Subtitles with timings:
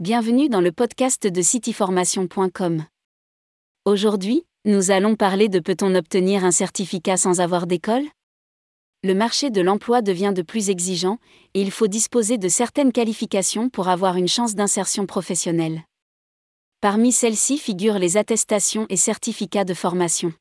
[0.00, 2.86] Bienvenue dans le podcast de cityformation.com.
[3.84, 8.04] Aujourd'hui, nous allons parler de peut-on obtenir un certificat sans avoir d'école?
[9.04, 11.18] Le marché de l'emploi devient de plus exigeant
[11.52, 15.82] et il faut disposer de certaines qualifications pour avoir une chance d'insertion professionnelle.
[16.80, 20.32] Parmi celles-ci figurent les attestations et certificats de formation.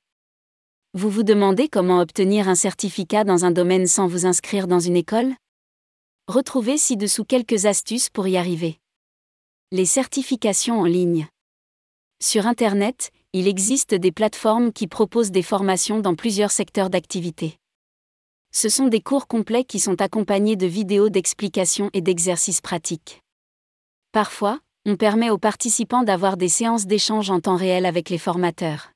[0.93, 4.95] Vous vous demandez comment obtenir un certificat dans un domaine sans vous inscrire dans une
[4.95, 5.33] école?
[6.29, 8.79] Retrouvez ci-dessous quelques astuces pour y arriver.
[9.71, 11.27] Les certifications en ligne.
[12.19, 17.55] Sur Internet, il existe des plateformes qui proposent des formations dans plusieurs secteurs d'activité.
[18.51, 23.21] Ce sont des cours complets qui sont accompagnés de vidéos d'explications et d'exercices pratiques.
[24.11, 28.91] Parfois, on permet aux participants d'avoir des séances d'échange en temps réel avec les formateurs.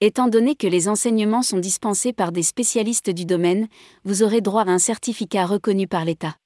[0.00, 3.68] Étant donné que les enseignements sont dispensés par des spécialistes du domaine,
[4.04, 6.36] vous aurez droit à un certificat reconnu par l'État.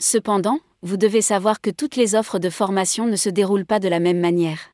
[0.00, 3.88] Cependant, vous devez savoir que toutes les offres de formation ne se déroulent pas de
[3.88, 4.70] la même manière.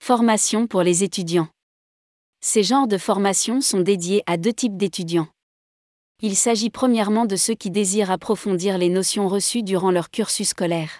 [0.00, 1.48] Formation pour les étudiants.
[2.42, 5.28] Ces genres de formations sont dédiés à deux types d'étudiants.
[6.20, 10.90] Il s'agit premièrement de ceux qui désirent approfondir les notions reçues durant leur cursus scolaire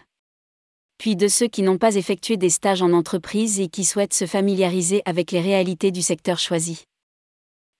[1.02, 4.24] puis de ceux qui n'ont pas effectué des stages en entreprise et qui souhaitent se
[4.24, 6.84] familiariser avec les réalités du secteur choisi.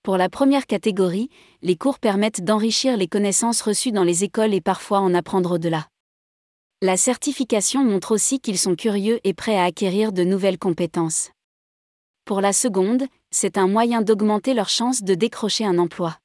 [0.03, 1.29] Pour la première catégorie,
[1.63, 5.87] les cours permettent d'enrichir les connaissances reçues dans les écoles et parfois en apprendre au-delà.
[6.83, 11.31] La certification montre aussi qu'ils sont curieux et prêts à acquérir de nouvelles compétences.
[12.27, 16.19] Pour la seconde, c'est un moyen d'augmenter leurs chances de décrocher un emploi.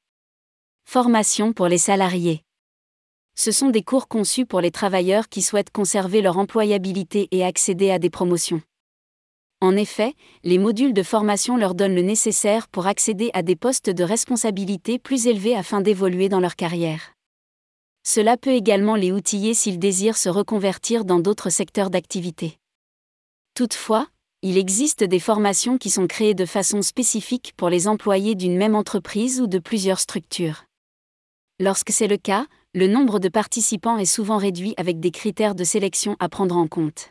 [0.84, 2.42] Formation pour les salariés
[3.40, 7.92] ce sont des cours conçus pour les travailleurs qui souhaitent conserver leur employabilité et accéder
[7.92, 8.62] à des promotions.
[9.60, 13.90] En effet, les modules de formation leur donnent le nécessaire pour accéder à des postes
[13.90, 17.12] de responsabilité plus élevés afin d'évoluer dans leur carrière.
[18.10, 22.56] Cela peut également les outiller s'ils désirent se reconvertir dans d'autres secteurs d'activité.
[23.52, 24.06] Toutefois,
[24.40, 28.74] il existe des formations qui sont créées de façon spécifique pour les employés d'une même
[28.74, 30.64] entreprise ou de plusieurs structures.
[31.60, 35.64] Lorsque c'est le cas, le nombre de participants est souvent réduit avec des critères de
[35.64, 37.10] sélection à prendre en compte.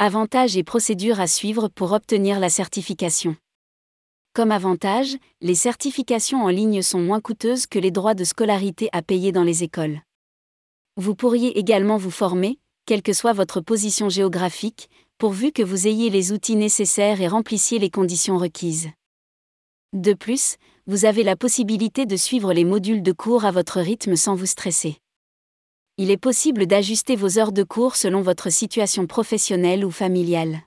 [0.00, 3.36] Avantages et procédures à suivre pour obtenir la certification.
[4.34, 9.00] Comme avantage, les certifications en ligne sont moins coûteuses que les droits de scolarité à
[9.00, 10.00] payer dans les écoles.
[10.96, 16.10] Vous pourriez également vous former, quelle que soit votre position géographique, pourvu que vous ayez
[16.10, 18.88] les outils nécessaires et remplissiez les conditions requises.
[19.92, 20.56] De plus,
[20.88, 24.46] vous avez la possibilité de suivre les modules de cours à votre rythme sans vous
[24.46, 24.96] stresser.
[25.96, 30.62] Il est possible d'ajuster vos heures de cours selon votre situation professionnelle ou familiale.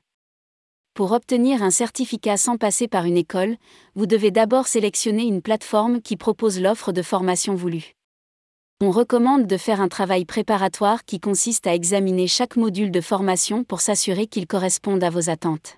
[0.97, 3.57] Pour obtenir un certificat sans passer par une école,
[3.93, 7.93] vous devez d'abord sélectionner une plateforme qui propose l'offre de formation voulue.
[8.81, 13.63] On recommande de faire un travail préparatoire qui consiste à examiner chaque module de formation
[13.63, 15.77] pour s'assurer qu'il corresponde à vos attentes.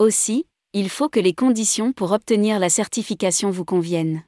[0.00, 4.24] Aussi, il faut que les conditions pour obtenir la certification vous conviennent.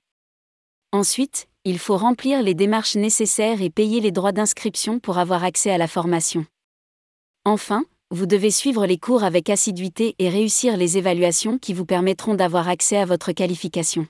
[0.92, 5.72] Ensuite, il faut remplir les démarches nécessaires et payer les droits d'inscription pour avoir accès
[5.72, 6.46] à la formation.
[7.44, 12.34] Enfin, vous devez suivre les cours avec assiduité et réussir les évaluations qui vous permettront
[12.34, 14.06] d'avoir accès à votre qualification.